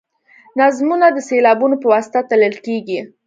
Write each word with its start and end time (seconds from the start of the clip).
نظمونه 0.59 1.07
د 1.11 1.17
سېلابونو 1.29 1.75
په 1.81 1.87
واسطه 1.93 2.19
تلل 2.29 2.55
کیږي. 2.65 2.99